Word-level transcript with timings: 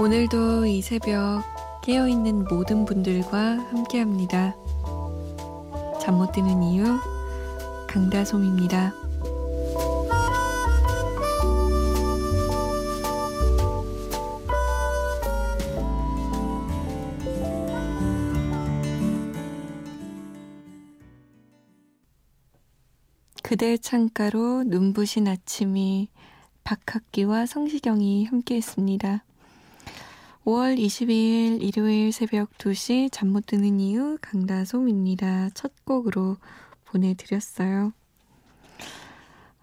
오늘도 0.00 0.66
이 0.66 0.80
새벽 0.80 1.42
깨어있는 1.82 2.44
모든 2.44 2.84
분들과 2.84 3.58
함께 3.70 3.98
합니다. 3.98 4.54
잠 6.00 6.14
못 6.16 6.30
드는 6.32 6.62
이유, 6.62 6.84
강다솜입니다. 7.88 8.94
그대 23.42 23.76
창가로 23.76 24.64
눈부신 24.64 25.26
아침이 25.26 26.08
박학기와 26.64 27.46
성시경이 27.46 28.26
함께했습니다. 28.26 29.24
5월 30.44 30.78
22일 30.78 31.62
일요일 31.62 32.12
새벽 32.12 32.50
2시 32.58 33.10
잠 33.12 33.28
못 33.28 33.46
드는 33.46 33.80
이유 33.80 34.16
강다솜입니다. 34.22 35.50
첫 35.50 35.72
곡으로 35.84 36.36
보내드렸어요. 36.86 37.92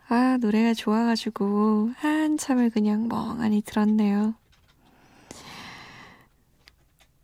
아, 0.08 0.38
노래가 0.40 0.74
좋아가지고 0.76 1.92
한참을 1.98 2.70
그냥 2.70 3.08
멍하니 3.08 3.62
들었네요. 3.64 4.36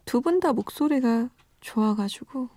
두 0.06 0.22
분 0.22 0.40
다 0.40 0.52
목소리가 0.54 1.30
좋아가지고 1.62 2.50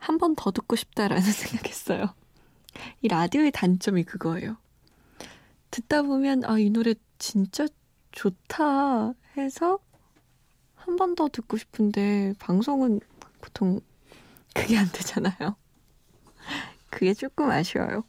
한 0.00 0.18
번 0.18 0.34
더 0.34 0.50
듣고 0.50 0.74
싶다라는 0.76 1.22
생각했어요. 1.30 2.14
이 3.02 3.08
라디오의 3.08 3.52
단점이 3.52 4.02
그거예요. 4.04 4.56
듣다 5.70 6.02
보면 6.02 6.44
아, 6.44 6.58
이 6.58 6.70
노래 6.70 6.94
진짜 7.18 7.66
좋다 8.12 9.14
해서 9.36 9.78
한 10.74 10.96
번 10.96 11.14
더 11.14 11.28
듣고 11.28 11.56
싶은데 11.56 12.34
방송은 12.38 13.00
보통 13.40 13.80
그게 14.54 14.76
안 14.78 14.90
되잖아요. 14.90 15.56
그게 16.90 17.14
조금 17.14 17.50
아쉬워요. 17.50 18.04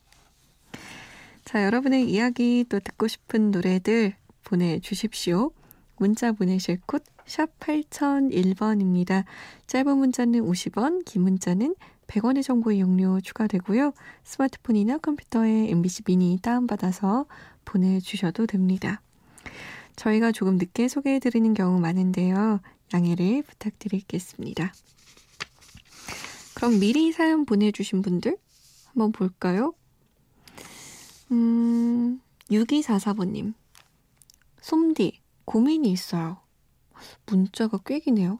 자, 1.45 1.63
여러분의 1.65 2.09
이야기 2.09 2.65
또 2.69 2.79
듣고 2.79 3.07
싶은 3.07 3.51
노래들 3.51 4.15
보내주십시오. 4.43 5.51
문자 5.97 6.31
보내실 6.31 6.79
곳 6.85 7.03
샵 7.25 7.57
8001번입니다. 7.59 9.23
짧은 9.67 9.97
문자는 9.97 10.41
50원, 10.41 11.05
긴 11.05 11.21
문자는 11.21 11.75
100원의 12.07 12.43
정보 12.43 12.71
이용료 12.71 13.21
추가되고요. 13.21 13.93
스마트폰이나 14.23 14.97
컴퓨터에 14.97 15.69
MBC 15.69 16.03
미니 16.03 16.37
다운받아서 16.41 17.25
보내주셔도 17.63 18.47
됩니다. 18.47 19.01
저희가 19.95 20.31
조금 20.31 20.57
늦게 20.57 20.87
소개해드리는 20.87 21.53
경우 21.53 21.79
많은데요. 21.79 22.61
양해를 22.93 23.43
부탁드리겠습니다. 23.43 24.73
그럼 26.55 26.79
미리 26.79 27.11
사연 27.11 27.45
보내주신 27.45 28.01
분들 28.01 28.37
한번 28.87 29.11
볼까요? 29.11 29.73
음, 31.31 32.19
6244번님. 32.49 33.53
솜디, 34.61 35.21
고민이 35.45 35.91
있어요. 35.91 36.39
문자가 37.25 37.79
꽤 37.85 37.99
기네요. 37.99 38.37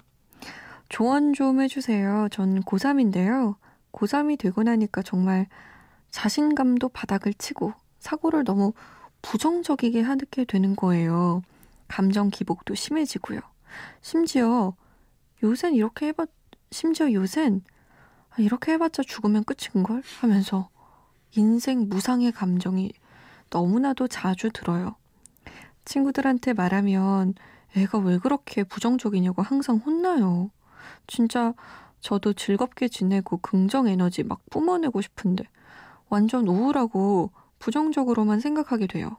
조언 0.89 1.33
좀 1.33 1.61
해주세요. 1.61 2.27
전 2.31 2.61
고3인데요. 2.61 3.55
고3이 3.93 4.37
되고 4.37 4.61
나니까 4.61 5.02
정말 5.02 5.47
자신감도 6.11 6.89
바닥을 6.89 7.33
치고 7.33 7.73
사고를 7.99 8.43
너무 8.43 8.73
부정적이게 9.21 10.02
하게 10.02 10.45
되는 10.45 10.76
거예요. 10.76 11.42
감정 11.87 12.30
기복도 12.30 12.76
심해지고요. 12.76 13.39
심지어 14.02 14.73
요샌 15.43 15.76
이렇게 15.76 16.08
해봤, 16.08 16.30
심지어 16.71 17.11
요샌 17.11 17.61
이렇게 18.37 18.73
해봤자 18.73 19.04
죽으면 19.04 19.43
끝인걸? 19.43 20.04
하면서 20.20 20.70
인생 21.36 21.87
무상의 21.89 22.32
감정이 22.32 22.92
너무나도 23.49 24.08
자주 24.08 24.49
들어요. 24.52 24.95
친구들한테 25.86 26.53
말하면 26.53 27.33
애가 27.76 27.99
왜 27.99 28.17
그렇게 28.17 28.64
부정적이냐고 28.64 29.42
항상 29.42 29.77
혼나요. 29.77 30.52
진짜 31.08 31.53
저도 31.99 32.33
즐겁게 32.33 32.88
지내고 32.88 33.38
긍정 33.38 33.88
에너지 33.88 34.23
막 34.23 34.42
뿜어내고 34.49 35.02
싶은데 35.02 35.45
완전 36.09 36.48
우울하고 36.48 37.32
부정적으로만 37.61 38.39
생각하게 38.39 38.88
돼요. 38.88 39.17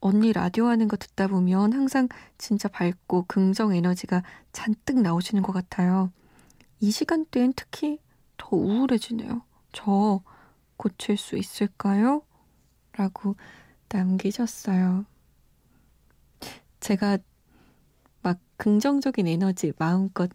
언니 0.00 0.32
라디오 0.32 0.66
하는 0.66 0.86
거 0.86 0.96
듣다 0.96 1.28
보면 1.28 1.72
항상 1.72 2.08
진짜 2.36 2.68
밝고 2.68 3.24
긍정 3.26 3.74
에너지가 3.74 4.22
잔뜩 4.52 5.00
나오시는 5.00 5.42
것 5.42 5.52
같아요. 5.52 6.12
이 6.80 6.90
시간대엔 6.90 7.54
특히 7.56 7.98
더 8.36 8.56
우울해지네요. 8.56 9.42
저 9.72 10.20
고칠 10.76 11.16
수 11.16 11.38
있을까요? 11.38 12.22
라고 12.92 13.36
남기셨어요. 13.88 15.06
제가 16.80 17.18
막 18.22 18.38
긍정적인 18.56 19.26
에너지 19.26 19.72
마음껏 19.78 20.30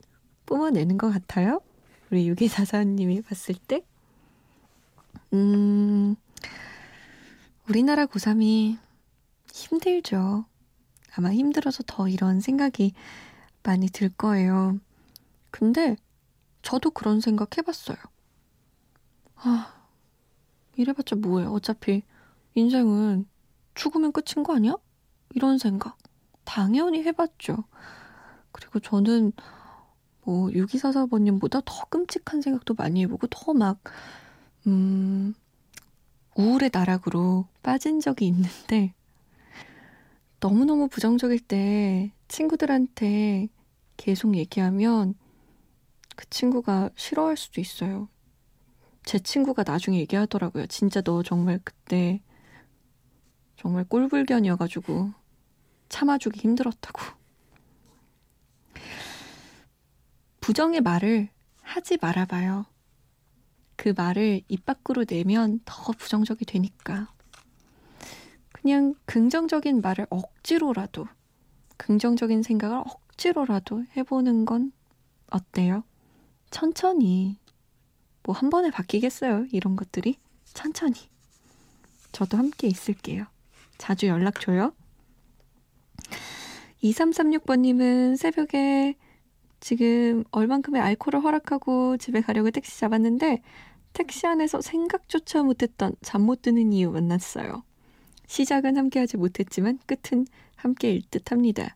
뿜어내는 0.46 0.98
것 0.98 1.12
같아요? 1.12 1.62
우리 2.10 2.28
유기사사님이 2.28 3.22
봤을 3.22 3.56
때? 3.56 3.86
음, 5.34 6.16
우리나라 7.70 8.06
고3이 8.06 8.78
힘들죠. 9.52 10.46
아마 11.16 11.34
힘들어서 11.34 11.84
더 11.86 12.08
이런 12.08 12.40
생각이 12.40 12.94
많이 13.62 13.90
들 13.90 14.08
거예요. 14.10 14.80
근데 15.52 15.98
저도 16.62 16.92
그런 16.92 17.20
생각 17.20 17.58
해봤어요. 17.58 17.98
아, 19.36 19.74
이래봤자 20.78 21.18
뭐예요. 21.18 21.52
어차피 21.52 22.04
인생은 22.56 23.28
죽으면 23.76 24.14
끝인 24.14 24.44
거 24.44 24.56
아니야? 24.56 24.78
이런 25.32 25.58
생각. 25.58 25.98
당연히 26.46 27.04
해봤죠. 27.04 27.66
그리고 28.54 28.80
저는 28.80 29.34
뭐 30.24 30.48
6244번님보다 30.50 31.62
더 31.66 31.86
끔찍한 31.90 32.42
생각도 32.42 32.76
많이 32.76 33.02
해보고 33.04 33.28
더 33.28 33.54
막, 33.54 33.82
음, 34.68 35.34
우울의 36.38 36.70
나락으로 36.72 37.48
빠진 37.64 38.00
적이 38.00 38.28
있는데 38.28 38.94
너무너무 40.40 40.88
부정적일 40.88 41.40
때 41.40 42.12
친구들한테 42.28 43.48
계속 43.98 44.36
얘기하면 44.36 45.16
그 46.16 46.30
친구가 46.30 46.92
싫어할 46.96 47.38
수도 47.38 47.60
있어요. 47.60 48.08
제 49.04 49.18
친구가 49.18 49.64
나중에 49.66 49.98
얘기하더라고요. 50.00 50.68
진짜 50.68 51.02
너 51.02 51.24
정말 51.24 51.60
그때 51.64 52.22
정말 53.56 53.84
꼴불견이어가지고 53.86 55.14
참아주기 55.90 56.40
힘들었다고. 56.40 57.02
부정의 60.40 60.82
말을 60.82 61.30
하지 61.64 61.98
말아봐요. 62.00 62.66
그 63.78 63.94
말을 63.96 64.42
입 64.50 64.66
밖으로 64.66 65.06
내면 65.06 65.62
더 65.64 65.94
부정적이 65.94 66.46
되니까. 66.46 67.08
그냥 68.52 68.96
긍정적인 69.06 69.80
말을 69.82 70.08
억지로라도, 70.10 71.08
긍정적인 71.78 72.44
생각을 72.44 72.78
억지로라도 72.80 73.86
해보는 73.96 74.46
건 74.46 74.74
어때요? 75.30 75.84
천천히. 76.50 77.38
뭐 78.24 78.36
한 78.36 78.50
번에 78.50 78.72
바뀌겠어요, 78.72 79.46
이런 79.52 79.76
것들이? 79.78 80.18
천천히. 80.54 80.96
저도 82.12 82.38
함께 82.38 82.68
있을게요. 82.68 83.26
자주 83.78 84.08
연락 84.08 84.40
줘요. 84.42 84.74
2336번님은 86.84 88.18
새벽에 88.18 88.96
지금 89.60 90.24
얼만큼의 90.32 90.82
알코올을 90.82 91.24
허락하고 91.24 91.98
집에 91.98 92.22
가려고 92.22 92.52
택시 92.52 92.80
잡았는데 92.80 93.42
택시 93.94 94.28
안에서 94.28 94.62
생각조차 94.62 95.44
못했던 95.44 95.94
잠 96.02 96.22
못 96.22 96.42
드는 96.42 96.74
이유 96.74 96.92
만났어요. 96.92 97.64
시작은 98.28 98.78
함께하지 98.78 99.18
못했지만 99.18 99.80
끝은 99.86 100.26
함께일 100.56 101.02
듯합니다. 101.10 101.76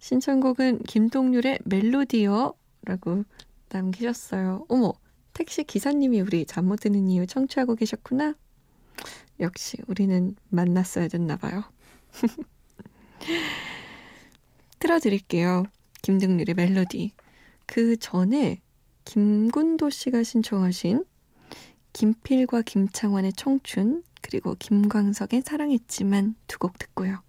신청곡은 0.00 0.80
김동률의 0.84 1.58
멜로디어라고 1.64 3.24
남기셨어요. 3.70 4.64
어머, 4.68 4.92
택시 5.34 5.64
기사님이 5.64 6.20
우리 6.22 6.46
잠 6.46 6.66
못 6.66 6.80
드는 6.80 7.08
이유 7.08 7.26
청취하고 7.26 7.74
계셨구나. 7.76 8.34
역시 9.40 9.76
우리는 9.86 10.34
만났어야 10.48 11.08
됐나 11.08 11.36
봐요. 11.36 11.62
틀어드릴게요. 14.78 15.64
김등률의 16.02 16.54
멜로디. 16.54 17.12
그 17.66 17.96
전에 17.96 18.60
김군도 19.04 19.90
씨가 19.90 20.22
신청하신 20.22 21.04
김필과 21.92 22.62
김창완의 22.62 23.32
청춘 23.34 24.02
그리고 24.20 24.54
김광석의 24.58 25.42
사랑했지만 25.44 26.34
두 26.46 26.58
곡 26.58 26.78
듣고요. 26.78 27.22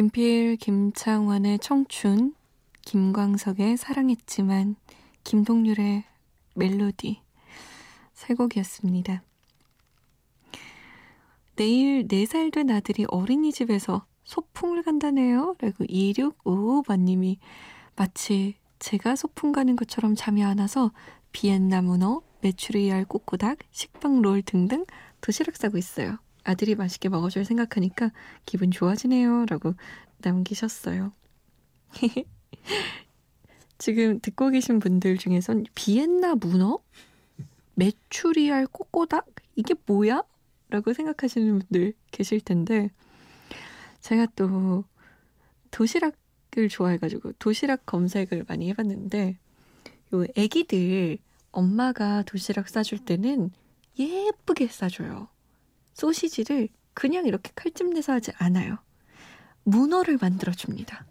김필, 0.00 0.56
김창완의 0.56 1.58
청춘, 1.58 2.34
김광석의 2.86 3.76
사랑했지만, 3.76 4.76
김동률의 5.24 6.04
멜로디. 6.54 7.20
세 8.14 8.32
곡이었습니다. 8.32 9.22
내일 11.54 12.08
4살 12.08 12.50
된 12.50 12.70
아들이 12.70 13.04
어린이집에서 13.08 14.06
소풍을 14.24 14.84
간다네요. 14.84 15.56
라고 15.58 15.84
2655번님이 15.84 17.36
마치 17.94 18.54
제가 18.78 19.16
소풍 19.16 19.52
가는 19.52 19.76
것처럼 19.76 20.14
잠이 20.14 20.42
안 20.42 20.60
와서 20.60 20.92
비엔나 21.32 21.82
문어, 21.82 22.22
메추리알 22.40 23.04
꼬꼬닥, 23.04 23.58
식빵 23.70 24.22
롤 24.22 24.40
등등 24.40 24.86
도시락 25.20 25.56
싸고 25.56 25.76
있어요. 25.76 26.16
아들이 26.50 26.74
맛있게 26.74 27.08
먹어줄 27.08 27.44
생각하니까 27.44 28.10
기분 28.44 28.70
좋아지네요. 28.70 29.46
라고 29.46 29.74
남기셨어요. 30.18 31.12
지금 33.78 34.20
듣고 34.20 34.50
계신 34.50 34.78
분들 34.80 35.16
중에선 35.16 35.64
비엔나 35.74 36.34
문어? 36.34 36.80
메추리알 37.74 38.66
꼬꼬닥? 38.66 39.26
이게 39.56 39.74
뭐야? 39.86 40.22
라고 40.68 40.92
생각하시는 40.92 41.60
분들 41.60 41.94
계실 42.10 42.40
텐데, 42.40 42.90
제가 44.00 44.26
또 44.36 44.84
도시락을 45.70 46.68
좋아해가지고 46.68 47.32
도시락 47.38 47.86
검색을 47.86 48.44
많이 48.48 48.68
해봤는데, 48.68 49.38
요 50.14 50.24
애기들 50.36 51.18
엄마가 51.52 52.22
도시락 52.24 52.68
싸줄 52.68 52.98
때는 53.04 53.50
예쁘게 53.98 54.68
싸줘요. 54.68 55.28
소시지를 56.00 56.68
그냥 56.94 57.26
이렇게 57.26 57.52
칼집 57.54 57.92
내서 57.92 58.14
하지 58.14 58.32
않아요. 58.38 58.78
문어를 59.64 60.16
만들어 60.20 60.50
줍니다. 60.52 61.04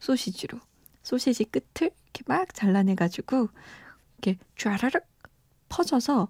소시지로. 0.00 0.60
소시지 1.02 1.44
끝을 1.44 1.90
이렇게 2.04 2.24
막 2.26 2.52
잘라내 2.52 2.94
가지고 2.94 3.48
이렇게 4.18 4.38
쫘라락 4.56 5.06
퍼져서 5.70 6.28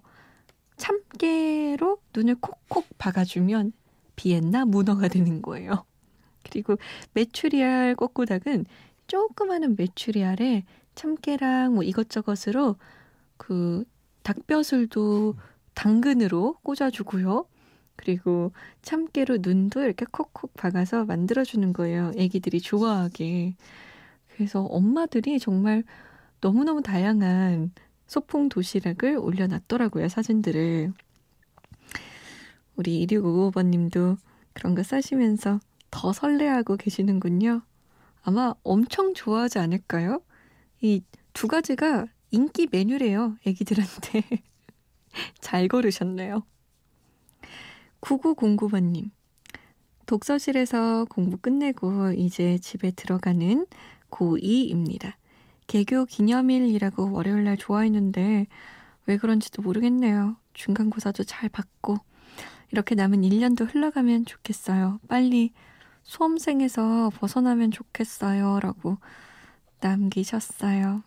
참깨로 0.77 1.97
눈을 2.15 2.35
콕콕 2.39 2.85
박아주면 2.97 3.73
비엔나 4.15 4.63
문어가 4.63 5.09
되는 5.09 5.41
거예요. 5.41 5.85
그리고 6.43 6.77
메추리알 7.13 7.95
꼬꼬닥은 7.95 8.65
조그마한 9.07 9.75
메추리알에 9.77 10.63
참깨랑 10.95 11.75
뭐 11.75 11.83
이것저것으로 11.83 12.77
그 13.35 13.83
닭뼈슬도 14.23 15.35
당근으로 15.73 16.59
꽂아주고요. 16.63 17.45
그리고 17.95 18.51
참깨로 18.81 19.39
눈도 19.41 19.81
이렇게 19.83 20.05
콕콕 20.11 20.53
박아서 20.55 21.05
만들어주는 21.05 21.73
거예요. 21.73 22.11
애기들이 22.17 22.61
좋아하게. 22.61 23.55
그래서 24.35 24.63
엄마들이 24.63 25.39
정말 25.39 25.83
너무너무 26.41 26.81
다양한 26.81 27.71
소풍 28.07 28.49
도시락을 28.49 29.17
올려놨더라고요, 29.17 30.09
사진들을. 30.09 30.93
우리 32.75 33.05
2655번님도 33.07 34.17
그런 34.53 34.75
거 34.75 34.83
싸시면서 34.83 35.59
더 35.91 36.13
설레하고 36.13 36.77
계시는군요. 36.77 37.61
아마 38.23 38.53
엄청 38.63 39.13
좋아하지 39.13 39.59
않을까요? 39.59 40.21
이 40.81 41.01
두 41.35 41.49
가지가 41.49 42.07
인기 42.31 42.65
메뉴래요, 42.71 43.35
애기들한테. 43.45 44.23
잘 45.41 45.67
고르셨네요. 45.67 46.43
9909번님. 48.05 49.09
독서실에서 50.05 51.05
공부 51.05 51.37
끝내고 51.37 52.11
이제 52.11 52.59
집에 52.59 52.91
들어가는 52.91 53.65
고2입니다. 54.11 55.13
개교 55.65 56.05
기념일이라고 56.05 57.11
월요일날 57.11 57.57
좋아했는데 57.57 58.45
왜 59.07 59.17
그런지도 59.17 59.63
모르겠네요. 59.63 60.37
중간고사도 60.53 61.23
잘 61.23 61.49
받고 61.49 61.97
이렇게 62.71 62.93
남은 62.93 63.21
1년도 63.21 63.73
흘러가면 63.73 64.25
좋겠어요. 64.25 64.99
빨리 65.07 65.51
수험생에서 66.03 67.09
벗어나면 67.15 67.71
좋겠어요. 67.71 68.59
라고 68.59 68.97
남기셨어요. 69.81 71.01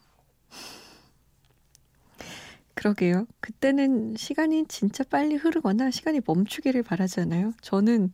그러게요. 2.78 3.26
그때는 3.40 4.14
시간이 4.16 4.66
진짜 4.68 5.02
빨리 5.02 5.34
흐르거나 5.34 5.90
시간이 5.90 6.20
멈추기를 6.24 6.84
바라잖아요. 6.84 7.52
저는 7.60 8.12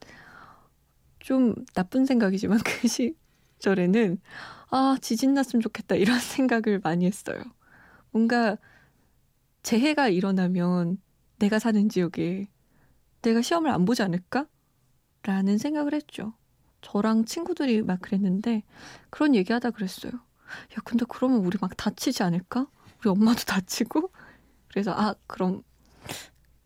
좀 1.18 1.54
나쁜 1.74 2.06
생각이지만 2.06 2.58
그 2.64 2.88
시절에는 2.88 4.18
아, 4.70 4.96
지진 5.02 5.34
났으면 5.34 5.60
좋겠다. 5.60 5.96
이런 5.96 6.16
생각을 6.18 6.80
많이 6.82 7.04
했어요. 7.04 7.42
뭔가 8.10 8.56
재해가 9.62 10.08
일어나면 10.08 10.96
내가 11.38 11.58
사는 11.58 11.86
지역에 11.90 12.48
내가 13.20 13.42
시험을 13.42 13.70
안 13.70 13.84
보지 13.84 14.02
않을까? 14.02 14.46
라는 15.24 15.58
생각을 15.58 15.94
했죠. 15.94 16.34
저랑 16.82 17.26
친구들이 17.26 17.82
막 17.82 18.00
그랬는데 18.00 18.62
그런 19.10 19.34
얘기하다 19.34 19.72
그랬어요. 19.72 20.12
야, 20.12 20.82
근데 20.84 21.04
그러면 21.08 21.44
우리 21.44 21.58
막 21.60 21.76
다치지 21.76 22.22
않을까? 22.22 22.68
우리 23.00 23.10
엄마도 23.10 23.44
다치고? 23.44 24.10
그래서 24.74 24.90
아, 24.90 25.14
그럼 25.28 25.62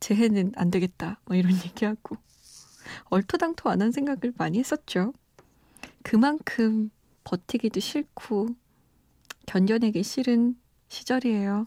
재해는 0.01 0.53
안 0.57 0.71
되겠다. 0.71 1.21
뭐 1.27 1.37
이런 1.37 1.53
얘기하고 1.63 2.17
얼토당토 3.11 3.69
안 3.69 3.83
한 3.83 3.93
생각을 3.93 4.33
많이 4.39 4.59
했었죠. 4.59 5.13
그만큼 6.03 6.91
버티기도 7.25 7.81
싫고 7.81 8.49
견뎌내기 9.47 10.03
싫은 10.03 10.57
시절이에요. 10.89 11.67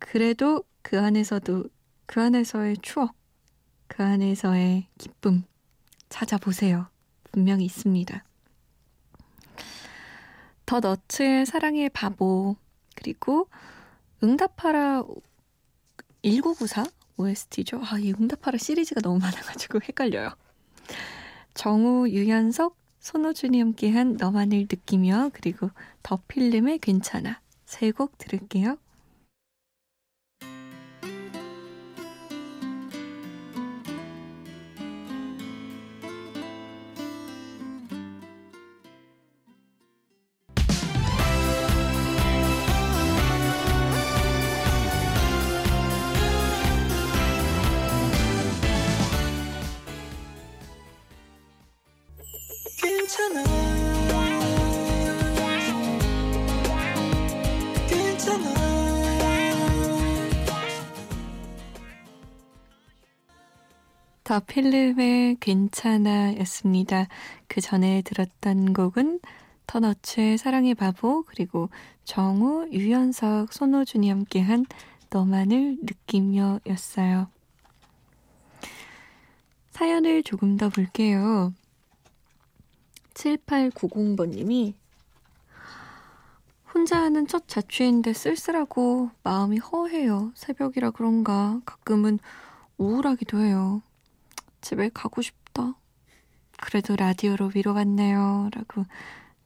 그래도 0.00 0.64
그 0.82 0.98
안에서도 1.00 1.66
그 2.06 2.20
안에서의 2.20 2.78
추억, 2.82 3.14
그 3.86 4.02
안에서의 4.02 4.88
기쁨 4.98 5.44
찾아보세요. 6.08 6.88
분명히 7.30 7.64
있습니다. 7.66 8.24
더 10.66 10.80
너츠의 10.80 11.46
사랑의 11.46 11.90
바보 11.90 12.56
그리고 12.96 13.48
응답하라 14.24 15.04
1994 16.24 16.84
OST죠. 17.16 17.80
아, 17.84 17.98
이 17.98 18.12
응답하라 18.12 18.58
시리즈가 18.58 19.00
너무 19.00 19.18
많아가지고 19.20 19.80
헷갈려요. 19.86 20.30
정우, 21.54 22.08
유연석, 22.08 22.76
손호준이 23.00 23.60
함께한 23.60 24.16
너만을 24.16 24.60
느끼며 24.62 25.30
그리고 25.32 25.70
더 26.02 26.18
필름의 26.26 26.78
괜찮아 26.78 27.40
세 27.66 27.90
곡 27.92 28.18
들을게요. 28.18 28.78
더 64.24 64.40
필름의 64.40 65.36
괜찮아 65.38 66.38
였습니다. 66.38 67.08
그 67.46 67.60
전에 67.60 68.00
들었던 68.00 68.72
곡은 68.72 69.20
터너츠의 69.66 70.38
사랑의 70.38 70.74
바보 70.74 71.24
그리고 71.24 71.68
정우, 72.04 72.66
유연석, 72.72 73.52
손호준이 73.52 74.08
함께한 74.08 74.64
너만을 75.10 75.76
느끼며 75.82 76.60
였어요. 76.66 77.28
사연을 79.72 80.22
조금 80.22 80.56
더 80.56 80.70
볼게요. 80.70 81.52
7890번님이 83.12 84.72
혼자 86.72 87.02
하는 87.02 87.26
첫 87.26 87.46
자취인데 87.46 88.14
쓸쓸하고 88.14 89.10
마음이 89.22 89.58
허해요. 89.58 90.32
새벽이라 90.34 90.92
그런가 90.92 91.60
가끔은 91.66 92.18
우울하기도 92.78 93.38
해요. 93.40 93.82
집에 94.64 94.88
가고 94.88 95.20
싶다. 95.20 95.74
그래도 96.58 96.96
라디오로 96.96 97.50
위로받네요. 97.54 98.48
라고 98.50 98.86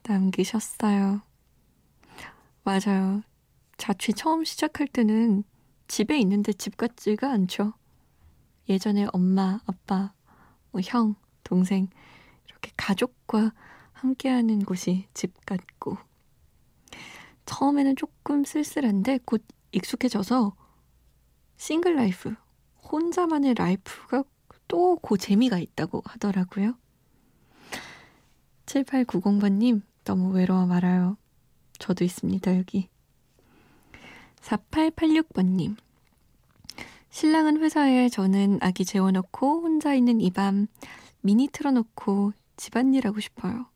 남기셨어요. 0.05 1.23
맞아요. 2.63 3.23
자취 3.79 4.13
처음 4.13 4.45
시작할 4.45 4.87
때는 4.87 5.43
집에 5.89 6.17
있는데 6.21 6.53
집 6.53 6.77
같지가 6.77 7.33
않죠. 7.33 7.73
예전에 8.69 9.09
엄마, 9.13 9.59
아빠, 9.67 10.13
뭐 10.71 10.81
형, 10.85 11.17
동생 11.43 11.89
이렇게 12.47 12.71
가족과 12.77 13.53
함께하는 13.95 14.61
곳이 14.61 15.09
집 15.15 15.45
같고 15.45 15.99
처음에는 17.45 17.97
조금 17.97 18.45
쓸쓸한데 18.45 19.19
곧 19.25 19.45
익숙해져서 19.73 20.55
single 21.57 21.97
life, 21.97 22.37
혼자만의 22.93 23.55
life가 23.55 24.23
또 24.69 24.97
그 24.97 25.17
재미가 25.17 25.59
있다고 25.59 26.03
하더라고요. 26.05 26.75
7890번님, 28.67 29.83
너무 30.05 30.31
외로워 30.35 30.67
말아요. 30.67 31.17
저도 31.79 32.05
있습니다, 32.05 32.57
여기. 32.59 32.89
4886번님, 34.43 35.77
신랑은 37.11 37.61
회사에 37.63 38.09
저는 38.09 38.59
아기 38.61 38.85
재워놓고 38.85 39.63
혼자 39.63 39.95
있는 39.95 40.21
이 40.21 40.31
밤 40.31 40.67
미니 41.21 41.49
틀어놓고 41.49 42.33
집안일 42.57 43.07
하고 43.07 43.21
싶어요. 43.21 43.67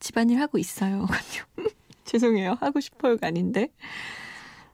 집안일 0.00 0.40
하고 0.40 0.58
있어요. 0.58 1.06
죄송해요. 2.04 2.56
하고 2.60 2.80
싶어요가 2.80 3.26
아닌데. 3.26 3.68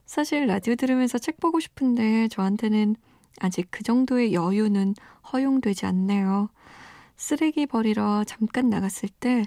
사실 0.07 0.47
라디오 0.47 0.75
들으면서 0.77 1.19
책 1.19 1.41
보고 1.41 1.59
싶은데 1.59 2.29
저한테는 2.29 2.95
아직 3.41 3.69
그 3.71 3.83
정도의 3.83 4.33
여유는 4.35 4.95
허용되지 5.33 5.87
않네요. 5.87 6.49
쓰레기 7.17 7.67
버리러 7.67 8.25
잠깐 8.25 8.69
나갔을 8.71 9.09
때 9.09 9.47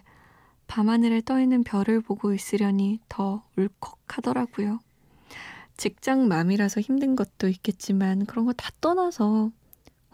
밤하늘에 0.67 1.21
떠있는 1.21 1.63
별을 1.63 2.01
보고 2.01 2.33
있으려니 2.33 2.99
더 3.09 3.43
울컥하더라고요. 3.57 4.79
직장 5.77 6.27
맘이라서 6.27 6.81
힘든 6.81 7.15
것도 7.15 7.47
있겠지만 7.49 8.25
그런 8.25 8.45
거 8.45 8.53
다 8.53 8.71
떠나서 8.81 9.51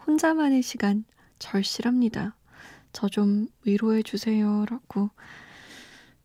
혼자만의 0.06 0.62
시간 0.62 1.04
절실합니다. 1.38 2.36
저 2.92 3.08
좀 3.08 3.48
위로해 3.64 4.02
주세요. 4.02 4.64
라고 4.68 5.10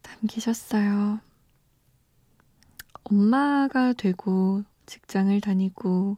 남기셨어요. 0.03 1.19
엄마가 3.03 3.93
되고 3.93 4.63
직장을 4.85 5.39
다니고 5.41 6.17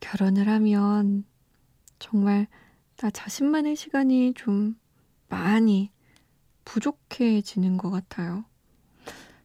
결혼을 0.00 0.48
하면 0.48 1.24
정말 1.98 2.46
나 2.96 3.10
자신만의 3.10 3.76
시간이 3.76 4.34
좀 4.34 4.78
많이 5.28 5.90
부족해지는 6.64 7.76
것 7.76 7.90
같아요. 7.90 8.44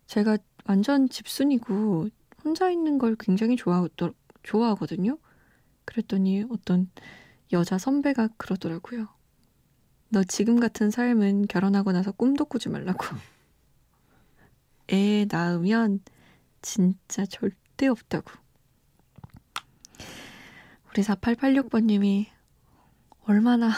제가 0.07 0.37
완전 0.65 1.09
집순이고 1.09 2.09
혼자 2.43 2.69
있는 2.69 2.97
걸 2.97 3.15
굉장히 3.19 3.55
좋아, 3.55 3.87
좋아하거든요. 4.43 5.17
그랬더니 5.85 6.45
어떤 6.49 6.89
여자 7.53 7.77
선배가 7.77 8.29
그러더라고요. 8.37 9.07
너 10.09 10.23
지금 10.23 10.59
같은 10.59 10.91
삶은 10.91 11.47
결혼하고 11.47 11.91
나서 11.91 12.11
꿈도 12.11 12.45
꾸지 12.45 12.69
말라고. 12.69 13.05
애 14.91 15.25
낳으면 15.29 15.99
진짜 16.61 17.25
절대 17.25 17.87
없다고. 17.87 18.44
우리 20.95 21.03
4886번님이 21.03 22.27
얼마나 23.25 23.69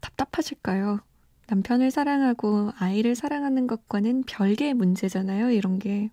답답하실까요? 0.00 0.98
남편을 1.46 1.92
사랑하고 1.92 2.72
아이를 2.76 3.14
사랑하는 3.14 3.68
것과는 3.68 4.24
별개의 4.24 4.74
문제잖아요, 4.74 5.52
이런 5.52 5.78
게. 5.78 6.10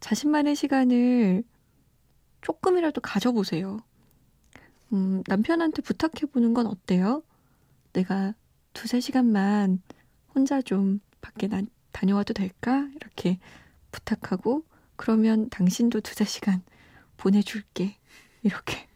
자신만의 0.00 0.56
시간을 0.56 1.44
조금이라도 2.40 3.02
가져보세요. 3.02 3.80
음, 4.94 5.22
남편한테 5.26 5.82
부탁해보는 5.82 6.54
건 6.54 6.68
어때요? 6.68 7.22
내가 7.92 8.32
두세 8.72 9.00
시간만 9.00 9.82
혼자 10.34 10.62
좀 10.62 11.00
밖에 11.20 11.46
나, 11.46 11.60
다녀와도 11.92 12.32
될까? 12.32 12.88
이렇게 12.96 13.38
부탁하고, 13.90 14.64
그러면 14.96 15.50
당신도 15.50 16.00
두세 16.00 16.24
시간 16.24 16.62
보내줄게. 17.22 17.96
이렇게, 18.42 18.88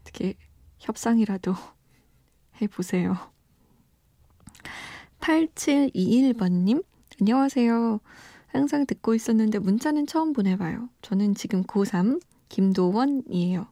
어떻게 0.00 0.34
협상이라도 0.78 1.54
해보세요. 2.62 3.16
8721번님, 5.20 6.82
안녕하세요. 7.20 8.00
항상 8.46 8.86
듣고 8.86 9.14
있었는데 9.14 9.58
문자는 9.58 10.06
처음 10.06 10.32
보내봐요. 10.32 10.88
저는 11.02 11.34
지금 11.34 11.62
고3 11.64 12.22
김도원이에요. 12.48 13.68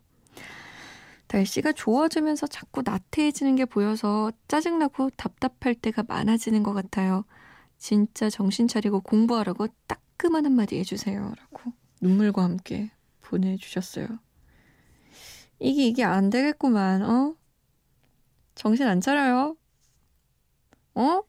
날씨가 1.33 1.73
좋아지면서 1.73 2.47
자꾸 2.47 2.83
나태해지는 2.85 3.57
게 3.57 3.65
보여서 3.65 4.31
짜증나고 4.49 5.11
답답할 5.17 5.75
때가 5.75 6.05
많아지는 6.07 6.63
것 6.63 6.75
같아요. 6.75 7.25
진짜 7.79 8.29
정신 8.29 8.69
차리고 8.69 9.01
공부하라고 9.01 9.69
따끔한 9.87 10.45
한마디 10.45 10.79
해주세요. 10.79 11.21
라고 11.21 11.73
눈물과 12.01 12.43
함께 12.43 12.91
보내주셨어요. 13.29 14.07
이게, 15.61 15.87
이게 15.87 16.05
안 16.05 16.31
되겠구만, 16.31 17.03
어? 17.03 17.37
정신 18.55 18.87
안 18.87 19.01
차려요? 19.01 19.57
어? 20.95 21.23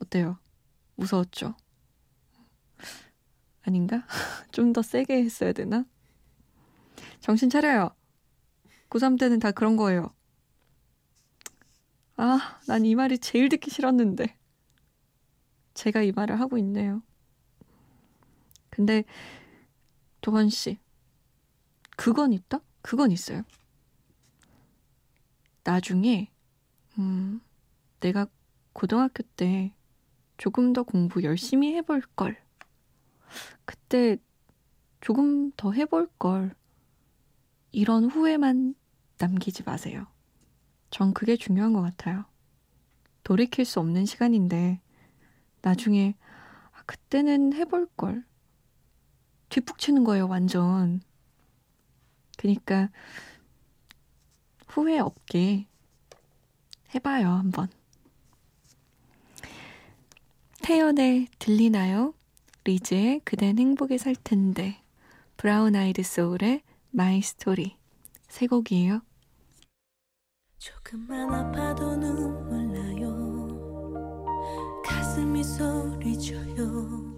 어때요? 0.00 0.38
무서웠죠? 0.96 1.54
아닌가? 3.62 4.06
좀 4.52 4.72
더 4.72 4.82
세게 4.82 5.22
했어야 5.24 5.52
되나? 5.52 5.84
정신 7.20 7.48
차려요. 7.50 7.90
고3 8.90 9.18
때는 9.18 9.38
다 9.40 9.50
그런 9.50 9.76
거예요. 9.76 10.14
아, 12.16 12.60
난 12.68 12.84
이 12.84 12.94
말이 12.94 13.18
제일 13.18 13.48
듣기 13.48 13.70
싫었는데. 13.70 14.36
제가 15.74 16.02
이 16.02 16.12
말을 16.12 16.38
하고 16.40 16.58
있네요. 16.58 17.02
근데, 18.70 19.04
도원 20.24 20.48
씨, 20.48 20.78
그건 21.98 22.32
있다? 22.32 22.60
그건 22.80 23.12
있어요. 23.12 23.42
나중에, 25.64 26.32
음, 26.96 27.42
내가 28.00 28.26
고등학교 28.72 29.22
때 29.36 29.74
조금 30.38 30.72
더 30.72 30.82
공부 30.82 31.22
열심히 31.24 31.74
해볼 31.74 32.00
걸. 32.16 32.42
그때 33.66 34.16
조금 35.02 35.52
더 35.58 35.72
해볼 35.72 36.08
걸. 36.18 36.54
이런 37.70 38.06
후회만 38.06 38.74
남기지 39.18 39.64
마세요. 39.64 40.06
전 40.88 41.12
그게 41.12 41.36
중요한 41.36 41.74
것 41.74 41.82
같아요. 41.82 42.24
돌이킬 43.24 43.66
수 43.66 43.78
없는 43.78 44.06
시간인데, 44.06 44.80
나중에, 45.60 46.16
아, 46.72 46.82
그때는 46.86 47.52
해볼 47.52 47.88
걸. 47.98 48.24
뒷북 49.54 49.78
치는 49.78 50.02
거예요, 50.02 50.26
완전. 50.26 51.00
그니까, 52.36 52.88
후회 54.66 54.98
없게 54.98 55.68
해봐요, 56.92 57.28
한번. 57.28 57.68
태연의 60.60 61.28
들리나요? 61.38 62.14
리즈의 62.64 63.20
그댄 63.24 63.60
행복에 63.60 63.96
살 63.96 64.16
텐데 64.16 64.82
브라운 65.36 65.76
아이드 65.76 66.02
소울의 66.02 66.62
My 66.90 67.22
Story 67.22 67.76
세 68.26 68.48
곡이에요. 68.48 69.02
조금만 70.58 71.32
아파도 71.32 71.94
눈물 71.94 72.72
나요 72.72 74.24
가슴이 74.84 75.44
소리쳐요 75.44 77.13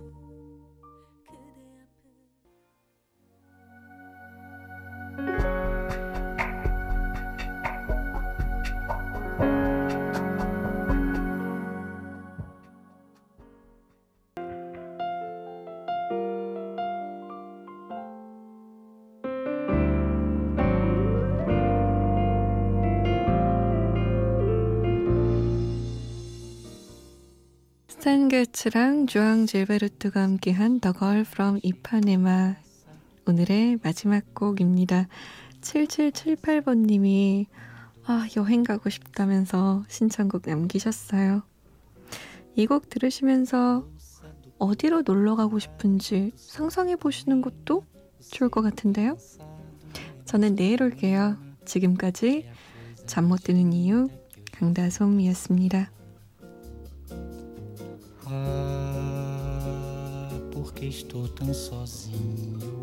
스탠 28.06 28.28
게츠랑 28.28 29.08
주앙 29.08 29.46
질베르트가 29.46 30.22
함께한 30.22 30.78
The 30.78 30.94
Girl 30.96 31.20
from 31.22 31.58
이파네마 31.64 32.54
오늘의 33.26 33.80
마지막 33.82 34.32
곡입니다. 34.32 35.08
7778번님이 35.60 37.46
아 38.04 38.28
여행 38.36 38.62
가고 38.62 38.90
싶다면서 38.90 39.82
신청곡 39.88 40.42
남기셨어요. 40.46 41.42
이 42.54 42.66
곡 42.66 42.90
들으시면서 42.90 43.88
어디로 44.58 45.02
놀러 45.02 45.34
가고 45.34 45.58
싶은지 45.58 46.30
상상해 46.36 46.94
보시는 46.94 47.42
것도 47.42 47.82
좋을 48.30 48.50
것 48.50 48.62
같은데요. 48.62 49.16
저는 50.26 50.54
내일 50.54 50.80
올게요. 50.80 51.38
지금까지 51.64 52.48
잠 53.06 53.24
못 53.24 53.42
드는 53.42 53.72
이유 53.72 54.06
강다솜이었습니다. 54.52 55.95
Ah, 58.28 60.28
porque 60.52 60.86
estou 60.86 61.28
tão 61.28 61.54
sozinho. 61.54 62.75